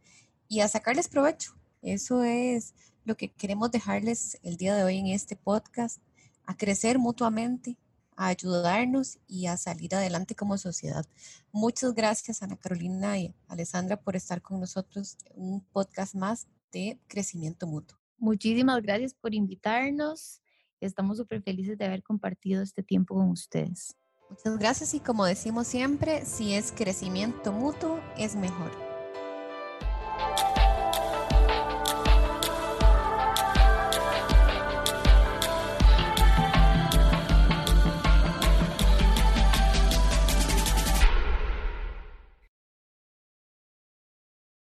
y 0.49 0.61
a 0.61 0.69
sacarles 0.69 1.09
provecho. 1.09 1.55
Eso 1.83 2.23
es 2.23 2.73
lo 3.05 3.17
que 3.17 3.33
queremos 3.33 3.71
dejarles 3.73 4.39
el 4.43 4.57
día 4.57 4.77
de 4.77 4.85
hoy 4.85 4.99
en 4.99 5.09
este 5.09 5.35
podcast, 5.35 6.01
a 6.47 6.57
crecer 6.57 6.99
mutuamente, 6.99 7.77
a 8.17 8.27
ayudarnos 8.27 9.19
y 9.27 9.47
a 9.47 9.57
salir 9.57 9.95
adelante 9.95 10.35
como 10.35 10.59
sociedad. 10.59 11.07
Muchas 11.53 11.95
gracias 11.95 12.43
Ana 12.43 12.57
Carolina 12.57 13.19
y 13.19 13.35
Alessandra 13.49 13.97
por 13.97 14.17
estar 14.17 14.43
con 14.43 14.61
nosotros 14.61 15.17
en 15.35 15.43
un 15.43 15.61
podcast 15.61 16.15
más 16.15 16.47
de 16.73 17.01
crecimiento 17.07 17.67
mutuo. 17.67 17.99
Muchísimas 18.19 18.83
gracias 18.83 19.15
por 19.15 19.35
invitarnos. 19.35 20.43
Estamos 20.81 21.17
súper 21.17 21.43
felices 21.43 21.79
de 21.79 21.85
haber 21.85 22.03
compartido 22.03 22.63
este 22.63 22.83
tiempo 22.83 23.15
con 23.15 23.31
ustedes. 23.31 23.97
Muchas 24.29 24.59
gracias 24.59 24.95
y 24.95 25.01
como 25.01 25.25
decimos 25.25 25.67
siempre, 25.67 26.25
si 26.25 26.55
es 26.55 26.73
crecimiento 26.73 27.53
mutuo, 27.53 28.01
es 28.17 28.37
mejor. 28.37 28.90